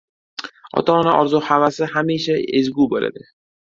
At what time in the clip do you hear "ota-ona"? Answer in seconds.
0.83-1.13